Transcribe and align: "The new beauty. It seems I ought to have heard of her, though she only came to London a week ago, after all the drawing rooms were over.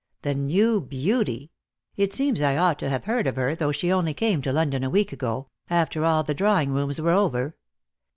"The 0.23 0.33
new 0.33 0.81
beauty. 0.81 1.51
It 1.95 2.11
seems 2.11 2.41
I 2.41 2.57
ought 2.57 2.79
to 2.79 2.89
have 2.89 3.03
heard 3.03 3.27
of 3.27 3.35
her, 3.35 3.53
though 3.53 3.71
she 3.71 3.91
only 3.91 4.15
came 4.15 4.41
to 4.41 4.51
London 4.51 4.83
a 4.83 4.89
week 4.89 5.11
ago, 5.13 5.49
after 5.69 6.05
all 6.05 6.23
the 6.23 6.33
drawing 6.33 6.71
rooms 6.71 6.99
were 6.99 7.11
over. 7.11 7.55